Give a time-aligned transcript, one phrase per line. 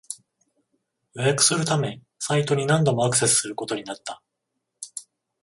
[1.13, 4.23] 予約するためサイトに何度もアクセスすることになった